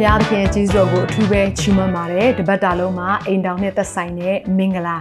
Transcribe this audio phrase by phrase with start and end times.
[0.02, 4.96] ုရားသခင်ကြီးစိုးကိုအထူးပဲချီးမွမ်းပါတယ်တပတ်တာလုံးမှာအိမ်တောင်နဲ့သက်ဆိုင်တဲ့မင်္ဂလာ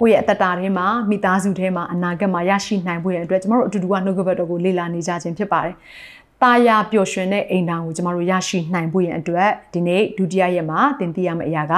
[0.00, 5.74] ကိုယ့်ရဲ့အသက်တာထဲမှာမိသားစုထဲမှာအနာဂတ်မှာရရှိနိုင်ဖို့ရတဲ့အတွက်ကျမတို့အတူတူကနှုတ်ကပတ်တော်ကိုလေ့လာနေကြခြင်းဖြစ်ပါတယ်။
[6.42, 11.74] တာယာပျော်ရွှင်တဲ့အိမ်တောင်ကိုကျမတို့ရရှိနိုင်ဖို့ရတဲ့အတွက်ဒီနေ့ဒုတိယရက်မှာသင်သိရမယ့်အရာက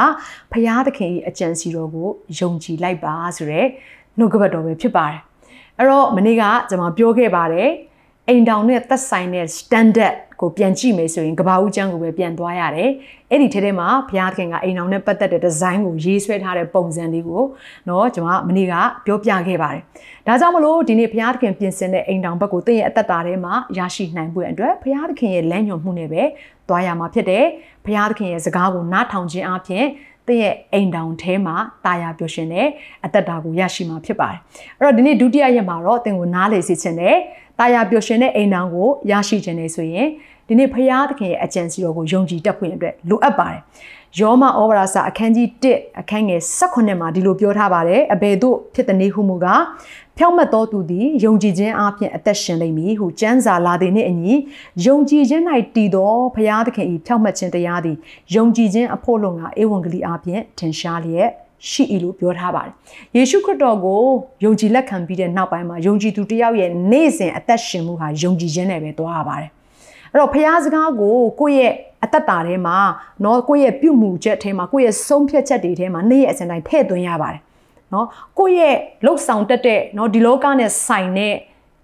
[0.53, 3.67] ဘုရားသခင်၏အကြံစီတော်ကိုယုံကြည်လိုက်ပါဆိုတဲ့
[4.19, 5.21] နှုတ်ကပတ်တော်ပဲဖြစ်ပါတယ်။
[5.79, 7.71] အဲ့တော့မနေ့ကကျွန်မပြောခဲ့ပါတယ်
[8.29, 12.90] အိမ်တောင်နဲ့သက်ဆိုင်တဲ့ standard ကိုပြန်ကြည့်မယ်ဆိုရင်ကဘာဦးကျန်းကိုပဲပြန်သွားရတယ်။
[13.32, 17.44] အဲ့ဒီထဲထဲမှာဘုရားသခင်ကအိမ်အောင်နဲ့ပတ်သက်တဲ့ဒီဇိုင်းကိုရေးဆွဲထားတဲ့ပုံစံလေးကို
[17.86, 18.74] เนาะကျွန်မမနေ့က
[19.06, 19.82] ပြောပြခဲ့ပါတယ်။
[20.28, 26.24] ဒါကြောင့်မလို့ဒီနေ့ဘုရားသခင်ပြင်ဆင်တဲ့အိမ်တောင်ဘက်ကိုသင်ရဲ့အသက်တာထဲမှာရရှိနိုင်ဖို့အတွက်ဘုရားသခင်ရဲ့လမ်းညွှန်မှုနဲ့ပဲ
[26.70, 27.46] သွားရမှာဖြစ်တယ်။
[27.86, 29.86] ဘုရားသခင်ရဲ့စကားကိုနားထောင်ခြင်းအပြင်
[30.27, 32.69] သင်ရဲ့အိမ်တောင်ထဲမှာတာယာပျော်ရွှင်တဲ့
[33.05, 34.39] အသက်တာကိုရရှိမှာဖြစ်ပါတယ်။
[34.79, 37.17] အဲ့တော့ဒီနေ့ဒုတိယရက်မှာတော့သင်ကိုနားလေစေချင်တယ်။
[37.59, 40.09] တာယာပျော်ရွှင်တဲ့အိမ်တောင်ကိုရရှိခြင်းနေဆိုရင်
[40.49, 43.61] ဒီနေ့ဖရာသခင်ရဲ့အကြံစီတော်ကိုယုံကြည်တတ်ဖွင့်အတွက်လိုအပ်ပါတယ်။
[44.21, 49.63] ယောမဩဝါဒစာအခန်းကြီး1အခန်းငယ်18မှာဒီလိုပြောထားပါတယ်။အဘယ်သို့ဖြစ်တဲ့နေဟုမူကား
[50.18, 54.34] ဖြောင့်မတ်သောသူသည်ယုံကြည်ခြင်းအပြင်အသက်ရှင်လိမ့်မည်ဟုကျမ်းစာလာသည်နှင့်အညီ
[54.86, 55.44] ယုံကြည်ခြင်း၌
[55.76, 57.98] တည်သောဖရာသခင်၏ဖြောင့်မတ်ခြင်းတရားသည်
[58.36, 61.30] ယုံကြည်ခြင်းအဖို့လုံကဧဝံဂေလိအပြင်ထင်ရှားလျက်
[61.70, 62.74] ရှိ၏လို့ပြောထားပါတယ်။
[63.16, 64.02] ယေရှုခရစ်တော်ကို
[64.44, 69.50] ယုံကြည်လက်ခံပြီးတဲ့နောက်ပိုင်းမှာယုံကြည်သူတယောက်ရဲ့နေ့စဉ်အသက်ရှင်မှုဟာယုံကြည်ခြင်းနဲ့ပဲသွားရပါတယ်။
[70.12, 72.78] အဲ့တော့ဖះစကားကိုကိုယ့်ရဲ့အသက်တာထဲမှာ
[73.22, 77.40] เนาะကိုယ့်ရဲ့ပြုမှုချက်ထဲမှာကိုယ့်ရဲ့ဆုံးဖြတ်ချက်တွေထဲမှာနေ့ရက်အစဉ်တိုင်းထည့်သွင်းရပါတယ်
[77.95, 78.07] နော်
[78.39, 81.35] ကိုယ့်ရဲ့လှုပ်ဆောင်တတ်တဲ့နော်ဒီလောကနဲ့ဆိုင်တဲ့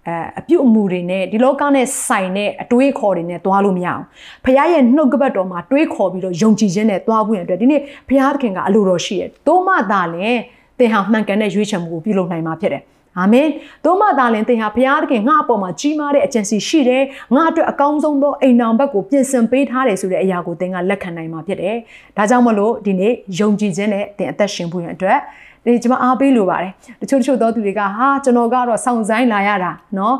[0.07, 4.03] အဲအပြုတ်အမူတွေနဲ့ဒီလောကနဲ့ဆိုင်တဲ့အတွေးခေါ်တွေနဲ့သွားလို့မရအောင်
[4.45, 10.39] ဘုရားရဲ့နှုတ်ကပတ်တော်မှာတွေးခေါ်ပြီးတော့ယုံကြည်ခြင်းနဲ့သွားဖို့ရတဲ့ဒီနေ့ဘုရားသခင်ကအလိုတော်ရှိတယ်။သို့မှသာလည်း
[10.79, 12.83] သင်ဟာမှန်ကန်တဲ့ရွေးချယ်မှုကိုပြုလုပ်နိုင်မှာဖြစ်တယ်။
[13.19, 13.47] အာမင်။
[13.85, 17.03] သို့မှသာလည်းသင်ဟာဘုရားသခင်ငါ့အပေါ်မှာကြီးမားတဲ့အကြံစီရှိတယ်။
[17.35, 21.75] ငါ့အတွက်အကောင်းဆုံးသောအိမ်တော်ဘက်ကိုပြင်ဆင်ပေးထားတယ်ဆိုတဲ့အရာကိုသင်ကလက်ခံနိုင်မှာဖြစ်တယ်။
[22.17, 25.19] ဒါကြောင့်မလို့ဒီနေ့ယုံကြည်ခြင်းနဲ့သင်အသက်ရှင်ဖို့ရတဲ့အတွက်
[25.64, 30.14] ဒီကျွန်မအားပေးလိုပါတယ်တချို့တချို့သောသူတွေကဟာကျွန်တော်ကတော့စောင့်ဆိုင်လာရတာเนาะ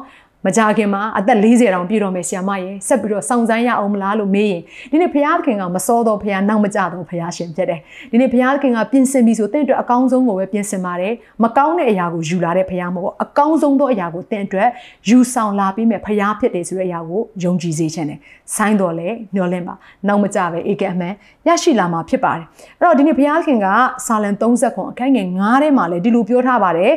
[0.47, 14.69] မကြခင်မှာအသက်40တောင်ပြည့်တော့မယ်ဆီယာမရေဆက်ပြီးတော့စောင့်ဆိုင်ရအောင်မလားလို့မေးရင်ဒီနေ့ဘုရားသခင်ကမစောတော့ဘုရားနောက်မကြတော့ဘုရားရှင်ဖြစ်တယ်ဒီနေ့ဘုရားသခင်ကပြင်ဆင်ပြီးဆိုတင့်အတွက်အကောင်းဆုံးကိုပဲပြင်ဆင်ပါတယ်မကောင်းတဲ့အရာကိုယူလာတဲ့ဘုရားမဟုတ်အကောင်းဆုံးသောအရာကိုတင့်အတွက်
[15.09, 18.19] ယူဆောင်လာပြီးမယ်ဘုရားဖြစ်တယ်ဆိုတဲ့အရာကိုယုံကြည်စေခြင်းတယ်
[18.54, 19.75] ဆိုင်းတော်လဲမျောလင့်ပါ
[20.06, 21.15] နောက်မကြပဲဧကအမှန်
[21.47, 22.47] ရရှိလာမှာဖြစ်ပါတယ်
[22.81, 23.66] အဲ့တော့ဒီနေ့ဘုရားသခင်က
[24.06, 26.93] စာလံ30ခွန်အခန်းငယ်9ထဲမှာလည်းဒီလိုပြောထားပါတယ်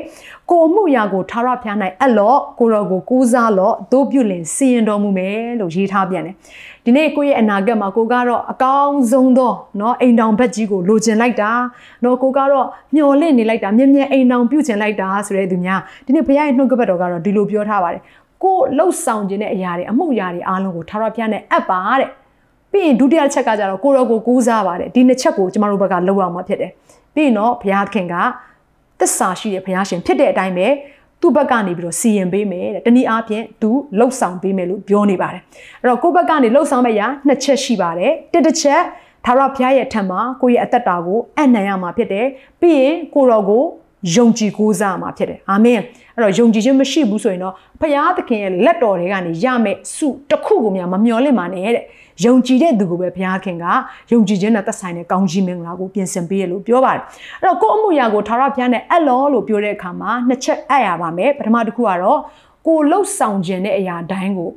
[0.49, 6.35] ကိုအမှုရာကိုထာဝရဘုရား၌အလော့ကိုရောကိုကိုးစားလော့တို့ပြုလင်စီရင်တော်မူမယ်လို့ရေးထားပြန်တယ်
[6.85, 11.51] ဒီနေ့ကိုယ့်ရဲ့အနာဂတ်မှာကိုကတော့အကောင်းဆုံးသောเนาะအိမ်တောင်ဘက်ကြီးကိုလိုချင်လိုက်တာ
[12.01, 18.01] เนาะကိုကတော့မျော်လင့်နေလိုက်တာမြဲမြဲအိမ်တောင်ပြုချင်လိုက်တာဆိုတဲ့သူများဒီနေ့ဘုရားရဲ့နှုတ်ကပတ်တော်ကတော့ဒီလိုပြောထားပါတယ်
[18.42, 22.10] ကိုလှုပ်ဆောင်ခြင်းတဲ့အရာတွေအမှုအရာတွေအားလုံးကိုထာဝရဘုရားနဲ့အပ်ပါတဲ့
[22.72, 26.70] ပြီးရင်ဒုတိယချက်ကကြတော့ကိုရောကိုကူးစားပါတယ်ဒီနှစ်ချက်ကိုကျမတို့ဘက်ကလောက်အောင်မှာဖြစ်တယ်
[27.14, 28.14] ပြီးရင်တော့ဘုရားခင်က
[29.00, 30.66] သစ္စာရှိတဲ့ဘုရားရှင်ဖြစ်တဲ့အတိုင်းပဲ
[31.20, 35.42] သူ့ဘက်ကနေပြီးတော့စီရင်ပေးမယ်တဲ့တနည်းအားဖြင့်သူလှုပ်ဆောင်ပေးမယ်လို့ပြောနေပါတယ်
[35.80, 38.82] အဲ့တော့ကိုယ့်ဘက်ကနေလှုပ်ဆောင်မဲ့ရာနှစ်ချက်ရှိပါတယ်တစ်တစ်ချက်
[39.24, 42.26] သာရဘုရားရဲ့ထံမှာကိုယ့်ရဲ့အသက်တာကိုအနံ့ရမှာဖြစ်တယ်
[42.60, 43.64] ပြီးရင်ကိုတော်ကို
[44.12, 45.80] ယုံကြည်ကိုးစားမှာဖြစ်တယ်အာမင်
[46.14, 51.84] အဲ့တော့ယုံကြည်ခြင်းမရှိဘူးဆိုရင်တော့ဖရာသခင်ရဲ့လက်တော်တွေကနေရမယ့်စုတစ်ခုကိုများမမျောလင့်ပါနဲ့တဲ့
[52.24, 53.66] ယုံကြည်တဲ့သူကိုပဲဘုရားခင်က
[54.12, 57.02] ယုံကြည်ခြင်းနဲ့သက်ဆိုင်တဲ့ကောင်းကြီးမင်္ဂလာကိုပြင်ဆင်ပေးရလို့ပြောပါတယ်
[57.40, 62.20] အဲ့တော့ကိုယ့်အမှုရာကိုထာဝရဘုရားနဲ့အလောလို့ပြောတဲ့အခါမှာနှစ်ချက်အပ်ရပါမယ်ပထမတစ်ခုကတော့
[62.66, 64.50] ကိုလှုပ်ဆောင်ခြင်းတဲ့အရာတိုင်းကို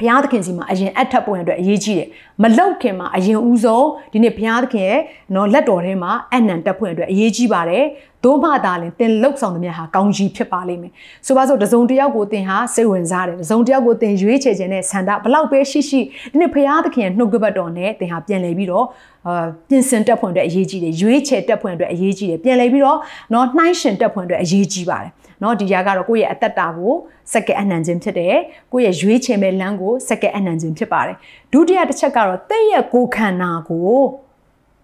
[0.00, 2.08] ဘုရားသခင်စီမှာအရင်အထပ်ပွင့်အတွက်အရေးကြီးတယ်
[2.42, 5.00] မလောက်ခင်မှာအရင်ဦးဆုံးဒီနေ့ဘုရားသခင်ရဲ့
[5.34, 7.84] နော်လက်တော်ထဲမှာအနံတက်ဖွင့်အတွက်အရေးကြီးပါတယ်
[8.24, 10.92] သို့မှသာလင်တင်လောက်ဆောင်တဲ့မြတ်ဟာကောင်းကြီးဖြစ်ပါလိမ့်မယ်။
[11.26, 16.00] ဆိုပါစို့တစုံတစ်ယောက်ကိုတင်ဟာစိတ်ဝင်စားတယ်။တစုံတစ်ယောက်ကိုတင်ရွေးချယ်ခြင်းနဲ့ဆန္ဒဘလောက်ပဲရှိရှိ
[16.32, 18.86] ဒီနေ့ဖရာသခင်နှုတ်ကပတ်တော်နဲ့တင်ဟာပြန်လဲပြီးတော့
[19.26, 22.98] အာပြင်ဆင်တက်ဖွင့်အတွက်အရေးကြီးတယ်။ရွေးချယ်တက်ဖွင့်အတွက်အရေးကြီးတယ်။ပြန်လဲပြီးတော့
[23.32, 25.10] နော်နှိုင်းရှင်တက်ဖွင့်အတွက်အရေးကြီးပါတယ်။
[25.42, 26.92] နော်ဒီຢာကတော့ကိုယ့်ရဲ့အသက်တာကို
[27.32, 28.34] စက္ကဲအနှံခြင်းဖြစ်တယ်။
[28.72, 31.16] ကိုယ့်ရဲ့ရွေးချယ်မဲ့လမ်းကိုစက္ကဲအနှံခြင်းဖြစ်ပါတယ်။
[31.52, 33.94] ဒုတိယတစ်ချက်ကတော့တဲ့ရဲ့ကိုယ်ခန္ဓာကို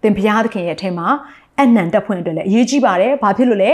[0.03, 1.07] တင်ဘုရားသခင်ရဲ့အထက်မှာ
[1.61, 3.71] အနှံတက်ဖွင့်အတွက်လည်းအရေးကြီးပါတယ်ဘာဖြစ်လို့လဲ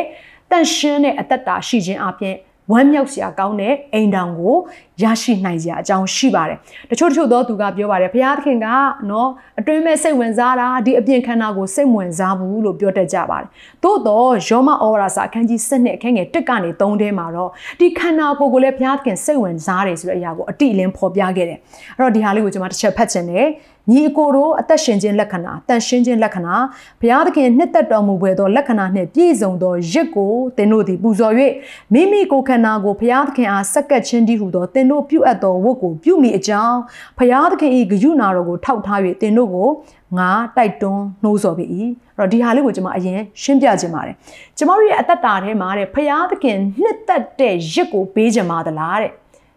[0.52, 2.36] တန့်ရှင်းတဲ့အသက်တာရှိခြင်းအပြင်
[2.72, 4.56] ဝမ်းမြောက်စရာကောင်းတဲ့အိမ်တောင်ကို
[5.02, 6.58] ရရှိနိုင်ကြအကြောင်းရှိပါတယ်
[6.92, 8.68] တချို့တချို့သောသူကပြောပါတယ်ဘုရားသခင်က
[9.10, 9.30] နော်
[9.60, 13.48] အတွင်းမဲ့စိတ်ဝင်စားတာဒီအပြင်ခန္ဓာကိုစိတ်ဝင်စားဘူးလို့ပြောတတ်ကြပါတယ်
[13.84, 17.50] သို့တော့ယောမဩဝါဒစာအခန်းကြီး7နဲ့အခန်းငယ်1ကနေ3ထဲမှာတော့
[17.80, 21.60] ဒီခန္ဓာကိုယ်ကိုလည်းဘုရားသခင်စိတ်ဝင်စားတယ်ဆိုတဲ့အရာကိုအတိအလင်းဖော်ပြခဲ့တယ်
[21.98, 23.48] အဲ့တော့ဒီဟာလေးကိုကျွန်မတစ်ချက်ဖတ်ချင်တယ်
[23.92, 26.56] ညီအကိုတို့အသက်ရှင်ခြင်းလက္ခဏာတန်ရှင်းခြင်းလက္ခဏာ
[27.02, 31.34] ဘုရားသခင်နှစ်သက်တော်မူပွေသောလက္ခဏာနှင့်ပြည့်စုံသောရစ်ကိုသင်တို့သည်ပူဇော်၍
[31.94, 36.78] မိမိကိုယ်ခန္ဓာကိုဘုရားသခင်အားဆက်ကပ်ခြင်းတည်းဟူသောသင်တို့ပြုအပ်သောဝတ်ကိုပြုမိအကြောင်း
[37.18, 39.70] ဘုရားသခင်၏ဂရုဏာတော်ကိုထောက်ထား၍သင်တို့ကို
[40.18, 41.66] ငါတိုက်တွန်းနှိုးဆော်ပေ၏
[42.18, 44.16] အဲ့တော့ဒီဟာလေးကိုကျွန်မအရင်ရှင်းပြခြင်းပါတယ်
[44.58, 49.12] ကျွန်တော်ရဲ့အသက်တာထဲမှာတဲ့ဘုရားသခင်နှစ်သက်တဲ့ရစ်ကိုပေးခြင်းပါသလားတဲ့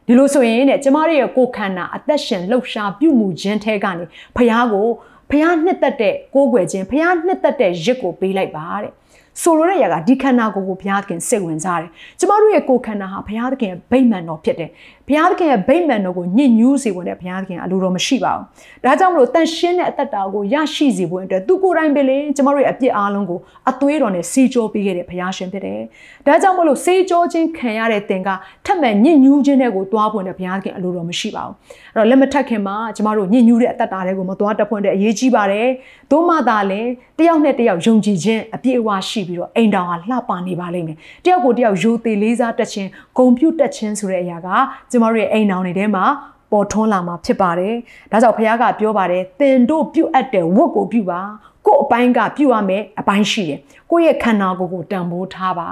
[0.06, 4.04] ဒီလိုဆိုရင်တဲ့ကျမတို့ရဲ့ကိုယ်ခန္ဓာအသက်ရှင်လှုပ်ရှားပြုမှုခြင်းထဲကနေ
[4.36, 4.88] ဖះကို
[5.30, 8.92] ဖះနှစ်သက်တဲ့ကိုယ်ွယ်ခြင်းဖះနှစ်သက်တဲ့ရစ်ကိုပေးလိုက်ပါတဲ့
[9.42, 14.70] ဆိုလိုတဲ့ຢာကဒီခန္ဓာကိုယ်ကိုဘုရားသခင်စိတ်ဝင်စားတယ်။ကျမတို့ရဲ့ကိုယ်ခန္ဓာဟာဘုရားသခင်ရဲ့ဗိမာန်တော်ဖြစ်တယ်။
[15.08, 18.44] ဘုရားသခင်ရဲ့ဗိမာန်တော်ကိုညှဉ်းညူးစေဝင်တဲ့ဘုရားသခင်အလိုတော်မရှိပါဘူး။
[18.84, 23.38] ဒါကြောင့်မလို့တန်ရှင်းတဲ့အသက်တာကိုရရှိစေဖို့အတွက်သူကိုယ်တိုင်ပဲလေကျမတို့ရဲ့အပြစ်အားလုံးကို
[23.70, 25.80] အသွေးတော်နဲ့စီကြောပေးခဲ့တဲ့ဘုရားရှင်ဖြစ်တယ်။
[26.26, 28.28] ဒါကြောင့်မလို့စီကြောခြင်းခံရတဲ့သင်က
[28.66, 31.54] ထပ်မံညှဉ်းညူးခြင်းတွေကိုတွားပွင့်တဲ့ဘုရားသခင်အလိုတော်မရှိပါဘူး။
[31.94, 35.68] အဲ့တော့လက်မထက်ခင်မှာကျမတို့ညှဉ်းညူးတဲ့အသက်တာတွေကိုမတွားတက်ဖွင့်တဲ့အရေးကြီးပါတယ်။
[36.10, 42.88] သို့မှသာလည်းတယောက်နဲ့တယောက်ယုံကြည်ခြင်းအပြည့်အဝရှိပြီးတော့အိမ်တော်ဟာလှပနေပါလိမ့်မယ်တယောက်ကိုတယောက်ယူသေးလေးစားတက်ခြင်း
[43.18, 44.48] ဂုံပြုတ်တက်ခြင်းဆိုတဲ့အရာက
[44.90, 46.04] ကျမတို့ရဲ့အိမ်တော်တွေထဲမှာ
[46.52, 47.74] ပေါ်ထွန်းလာမှာဖြစ်ပါတယ်
[48.10, 51.20] ဒါကြောင့်ဘုရားကပြောပါတယ်သင်တို့ပြုတ်အပ်တဲ့ဝတ်ကိုပြုပါ
[51.66, 53.58] ကို့အပိုင်းကပြုတ်ရမယ်အပိုင်းရှိတယ်
[53.90, 55.68] ကိုယ့်ရဲ့ခန္ဓာကိုယ်ကိုတန်ဖိုးထားပါ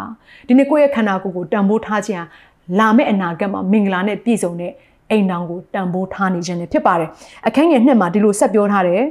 [0.47, 2.25] ဒီနေ့ကိုယ့်ရဲ့ခန္ဓာကိုယ်ကိုတန်ဖိုးထားခြင်း
[2.79, 4.73] လာမယ့်အနာဂတ်မှာမင်္ဂလာနဲ့ပြည့်စုံတဲ့
[5.11, 7.09] အိမ်တော်ကိုတန်ဖိုးထားနေခြင်းလည်းဖြစ်ပါတယ်
[7.47, 9.03] အခန်းငယ်နှစ်မှာဒီလိုဆက်ပြောထားတယ်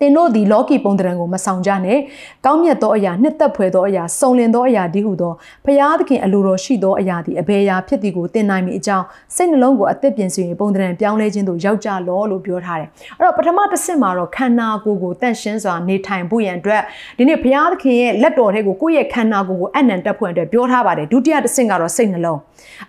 [0.00, 1.98] သင်တို့သည်လောကီပုံတံကိုမဆောင်ကြနဲ့
[2.46, 5.32] ကောင်းမြတ်သောအရာနှစ်သက်ဖွယ်သောအရာစုံလင်သောအရာဒီဟုသော
[5.64, 9.04] ဖျားသခင်အလိုတော်ရှိသောအရာသည်အဘယ်အရာဖြစ်သည်ကိုသင်နိုင်မည်အကြောင်း
[9.36, 12.88] စိတ်နှလုံးကိုအသက်ပြင်ဆင်ရင်ပုံတံပြောင်းလဲခြင်းသို့ရောက်ကြလောလို့ပြောထားတယ်
[13.18, 16.82] အဲ့တော့ပထမတစ်ဆင့်မှာတော့ခန္ဓာကိုယ်ကိုတန့်ရှင်းစွာနေထိုင်ဖို့ရန်အတွက်
[17.18, 22.38] ဒီနေ့ဖျားသခင်ရဲ့လက်တော်ထဲကိုကိုယ့်ရဲ့ခန္ဓာကိုယ်ကိုအနံတက်ဖွယ်အတွက်ပြောထားပါတယ်ဒုတိယတစ်ဆင့်ကတော့စိတ်နှလုံး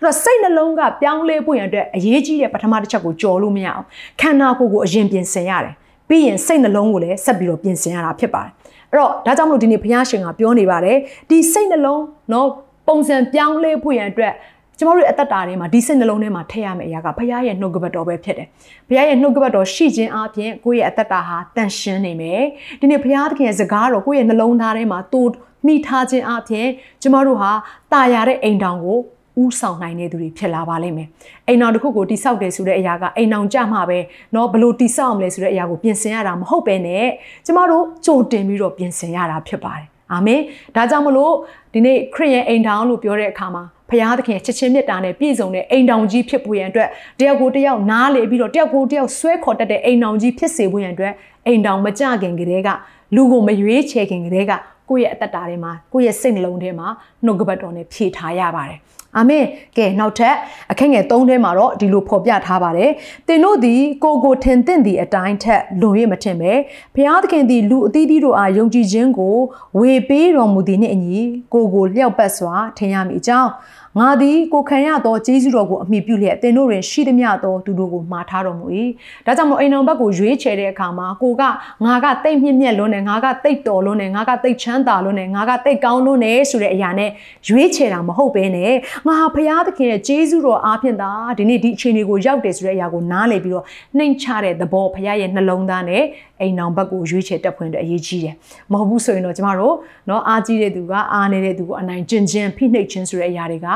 [0.00, 3.84] ့တော့စိတ်နှလုံးကပြောင်းလဲဖို့ရန်အတွက်အရေးကြီးတဲ့ပထမတစ်ချက်ကိုကြော်လို့မရအောင်
[4.20, 5.74] ခန္ဓာကိုယ်ကိုအရင်ပြင်ဆင်ရတယ်
[6.09, 8.51] ပြီးရင်စိတ်နှလုံးကိုလည်းဆက်ပြီးတော့ပြင်ဆင်ရတာဖြစ်ပါတယ်
[8.91, 10.97] အဲ့တော့ဒါကြောင့်မလို့ဒီနေ့ဘုရားရှင်ကပြောနေပါတယ်
[11.29, 12.45] ဒီစိတ်နှလုံးเนาะ
[12.87, 14.33] ပုံစံပြောင်းလဲဖို့ရန်အတွက်
[14.79, 18.47] ကျမတို့အသက်တာထဲမှာဒီစိတ်နှလုံးထဲမှာထည့်ရမယ့်အရာကဘုရားရဲ့နှုတ်ကပတ်တော်ပဲဖြစ်တယ်။
[18.87, 22.41] ဘုရားရဲ့နှုတ်ကပတ်တော်ရှိခြင်းအပြင်ကိုယ့်ရဲ့အသက်တာဟာတန်ရှင်းနေမယ်။
[22.81, 25.31] ဒီနေ့ဘုရားသခင်ရဲ့စကားတော်ကိုယ့်ရဲ့နှလုံးသားထဲမှာတိုး
[25.65, 26.67] မိထားခြင်းအပြင်
[27.01, 27.51] ကျမတို့ဟာ
[27.93, 28.99] တာယာတဲ့အိမ်တောင်ကို
[29.41, 31.07] ဥဆောင်နိုင်တဲ့သူတွေဖြစ်လာပါလိမ့်မယ်။
[31.47, 33.99] အိမ်အောင်တစ်ခုကိုတိဆောက်တယ်ဆိုတဲ့အရာကအိမ်အောင်ကြမှာပဲ
[34.33, 37.05] เนาะဘလို့တိဆောက်အောင်လဲဆိုတဲ့အရာကိုပြင်ဆင်ရတာမဟုတ်ပဲနဲ့
[37.45, 40.41] ကျမတို့ကြိုတင်ပြီးတော့ပြင်ဆင်ရတာဖြစ်ပါတယ်။အာမင်။
[40.75, 41.33] ဒါကြောင့်မလို့
[41.73, 51.13] ဒီနေ့ခရစ်ယာန်အိမ်ထောင်လို့ပြောတဲ့အခါမှာဖခင်သခင်ချစ်ချင်းမြတ်တာနဲ့ပြည့်စုံတဲ့အိမ်တောင်ကြီးဖြစ်ဖို့ရန်အတွက်တယောက်ကိုတယောက်နားလေပြီးတော့တယောက်ကိုတယောက်ဆွဲခေါ်တတ်တဲ့အိမ်တောင်ကြီးဖြစ်စေဖို့ရန်အတွက်
[51.45, 52.69] အိမ်တောင်မကြခင်ကလေးက
[53.15, 54.51] လူကိုမရွေးချယ်ခင်ကလေးက
[54.88, 56.88] ကိုယ့်ရဲ့အသက်တာထဲမှာကိုယ့်ရဲ့စိတ်နှလုံးထဲမှာ
[57.24, 58.80] နှုတ်ကပတ်တော်နဲ့ဖြည့်ထားရပါတယ်။
[59.16, 59.44] အာမင်
[59.76, 60.34] ကဲနောက်ထပ်
[60.72, 62.90] အခက်ငယ်၃ထဲမှာတော့ဒီလိုဖော်ပြထားပါတယ်
[63.26, 66.52] သင်တို့သည်ကိုကိုထင်သင့်သည့်အတိုင်းထက်လွန်ရမထင်ပဲ
[66.94, 69.36] ဘုရားသခင်သည်လူအသီးသီးတို့အားယုံကြည်ခြင်းကို
[69.78, 71.18] ဝေပေးတော်မူသည်နှင့်အညီ
[71.52, 73.50] ကိုကိုလျှောက်ပတ်စွာထင်ရမည်အကြောင်း
[73.99, 78.65] ငါသည်ကိုခံရသောကျေးဇူးတော်ကိုအမိပြုလျက်သင်တို့တွင်ရှိသမျှသောသူတို့ကိုမှားထားတော်မူ၏
[79.25, 81.43] ဒါကြောင့်မို့အိမ်တော်ဘက်ကိုရွေးချယ်တဲ့အခါမှာကိုက
[81.85, 87.09] ငါကတိတ်မြင့်မြတ်လွန်းတယ်ငါကတိတ်တော်လွန်းတယ်ငါကတိတ်ချမ်းသာလွန်းတယ်ငါကတိတ်ကောင်းလွန်းတယ်ဆိုတဲ့အရာနဲ့
[87.49, 88.73] ရွေးချယ်တာမဟုတ်ဘဲနဲ့
[89.07, 93.65] ငါဟာဘုရားသခင်ရဲ့ကျေးဇူးတော်အားဖြင့်သာဒီနေ့ဒီအခြေအနေကိုရောက်တယ်ဆိုတဲ့အရာကိုနားလည်ပြီးတော့
[93.97, 96.03] နှိမ်ချတဲ့သဘောဘုရားရဲ့နှလုံးသားနဲ့
[96.41, 98.35] အိမ်အောင်ဘက်ကိုရွေးချယ်တက်ဖွင့်တဲ့အရေးကြီးတယ်
[98.71, 99.75] မဟုတ်ဘူးဆိုရင်တော့ကျမတို့
[100.07, 103.67] เนาะအားကြီးတဲ့သူကအားနေတဲ့သူကိုအနိုင်ကျင့်ခြင်းဖိနှိပ်ခြင်းဆိုတဲ့အရာတွေက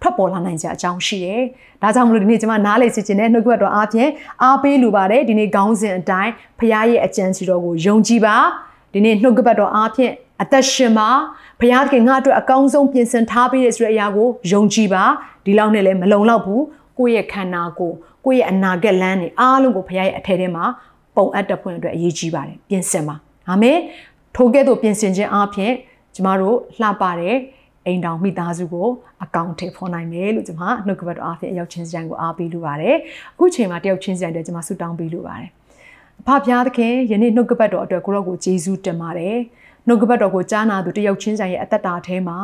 [0.00, 1.42] ထွက်ပေါ်လာနိုင်ကြအကြောင်းရှိတယ်။
[1.82, 4.10] ဒါကြောင့်မလို့ဒီနေ့ကျွန်မနားလေစီခြင်းနဲ့နှုတ်ကပတ်တော်အားဖြင့်
[4.42, 8.36] အားပေးလိုပါတယ်ဒီနေ့ခေါင်းစဉ်အတိုင်းဖခင်ရဲ့အကြံစီတော်ကိုယုံကြည်ပါ
[8.94, 10.12] ဒီနေ့နှုတ်ကပတ်တော်အားဖြင့်
[10.42, 11.08] အသက်ရှင်ပါ
[11.60, 15.04] ဘုရားသခင်ငါ့အတွက်အကောင်းဆုံးပြင်ဆင်ထားပေးတဲ့ဆိုတဲ့အရာကိုယုံကြည်ပါ
[15.44, 16.62] ဒီလောက်နဲ့လည်းမလုံလောက်ဘူး
[16.98, 20.64] ကိုယ့်ရဲ့ခန္ဓာကိုယ်ကိုယ့်ရဲ့အနာဂတ်လမ်းတွေအားလုံးကိုဘုရားရဲ့အထက်ထဲမှာ
[21.16, 23.14] ပုံအပ်တဖွင့်အတွက်အရေးကြီးပါတယ်ပြင်ဆင်ပါ
[23.48, 23.78] အာမင်
[24.36, 25.72] ထိုကဲ့သို့ပြင်ဆင်ခြင်းအပြင်
[26.14, 27.36] ကျမတို့လှပတဲ့
[27.86, 28.88] အိမ်တောင်မိသားစုကို
[29.24, 32.96] အကောင့်ထဲဖော်နိုင်မယ်လို့ကျွန်မနှုတ်ကပတ်တော်အားဖြင့်အရောက်ချင်းစံကိုအားပေးလိုပါတယ်
[33.34, 35.50] အခုချိန်မှာတယောက်ချင်းစံတဲ့ကျွန်မဆုတောင်းပေးလိုပါတယ်
[36.20, 39.36] အဖဖျားသခင်ယနေ့နှုတ်ကပတ်တော်အတွက်ကိုရော့ကိုကျေးဇူးတင်ပါတယ်
[39.86, 42.38] နှုတ်ကပတ်တော်ကိုကြားနာသူတယောက်ချင်းစံရဲ့အသက်တာထဲမှာ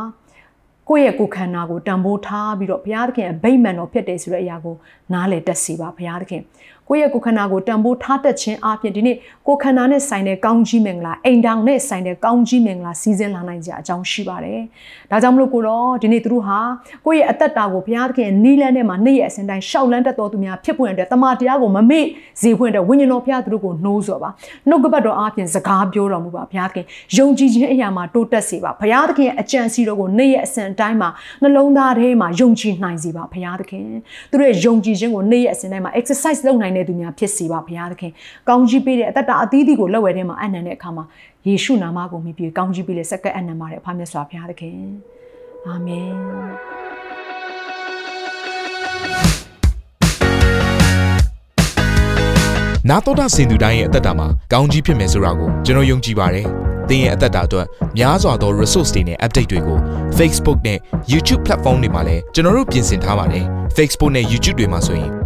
[0.89, 4.75] ကိုယ့်ရဲ့ကိုယ်ခန္ဓာကိုတန်ဖိုးထားပြီးတော့ဘုရားသခင်အဗိမ္မာန်တော်ဖြစ်တယ်ဆိုတဲ့အရာကို
[5.13, 6.43] နားလည်တတ်စီပါဘုရားသခင်
[6.89, 9.17] ကိုယ့်ရဲ့ကိုယ်ခန္ဓာကိုတန်ဖိုးထားတတ်ခြင်းအပြင်ဒီနေ့
[9.47, 14.61] ကိုယ်ခန္ဓာနဲ့ဆိုင်တဲ့ကောင်းကြီးမင်္ဂလာအိမ်တောင်နဲ့ဆိုင်တဲ့ကောင်းကြီးမင်္ဂလာစီးဆင်းလာနိုင်ကြအကြောင်းရှိပါတယ်။
[15.11, 16.59] ဒါကြောင့်မလို့ကိုတော့ဒီနေ့သူတို့ဟာ
[17.07, 22.05] ကိုယ့်ရဲ့အသက်တာကိုဘုရားသခင်နီးလန်းထဲမှာနေ့ရက်အစဉ်တိုင်းရှောက်လန်းတတ်တော်သူများဖြစ်ပွင့်တဲ့တမန်တရားကိုမမေ့
[22.43, 24.31] စေဖွင့်တဲ့ဝိညာဉ်တော်ဘုရားသူတို့ကိုနှိုးဆော်ပါ။
[24.69, 26.85] နှုတ်ကပတ်တော်အပြင်စကားပြောတော်မူပါဘုရားသခင်
[27.17, 31.09] ယုံကြည်ခြင်းအရာမှာတိုးတက်စေပါဘုရားသခင်ရဲ့အကြံစီတော်ကိုနေ့ရက်အစဉ်တိုင်းမှာ
[31.43, 33.87] နှလုံးသားထဲမှာယုံကြည်နိုင်စေပါဘုရားသခင်။
[34.31, 38.13] သူတို့ရဲ့ယုံကြည်ခြင်းကိုနေ့ရက်အစဉ်တိုင်းမှာ exercise လုပ်နိုင်တဲ့သူများဖြစ်စေပါဘုရားသခင်။
[38.49, 41.05] ကောင်းကြီးပေးတဲ့အသက်တာအသီးသီးကိုလက်ဝဲထဲမှာအနံ့တဲ့အခါမှာ
[41.47, 44.79] ယေရှုနာမကိုမြည်ပြီးကောင်းကြီးပေးတဲ့စက္ကန့်အနံ့ပါတယ်အဖမြတ်စွာဘုရားသခင်။
[45.67, 46.11] အာမင်။
[52.91, 56.47] နာတော်တာစင်သူတိုင်းရဲ့အသက်တာမှာကောင်းကြီးဖြစ်မယ်ဆိုတာကိုကျွန်တော်ယုံကြည်ပါတယ်။
[56.89, 57.67] သင်ရဲ့အသက်တာအတွက်
[57.99, 59.79] များစွာသော resource တွေနဲ့ update တွေကို
[60.19, 60.79] Facebook နဲ့
[61.13, 63.45] YouTube platform တွေမှာလည်းကျွန်တော်တို့ပြင်ဆင်ထားပါတယ်။
[63.77, 65.26] Facebook နဲ့ YouTube တွေမှာဆိုရင်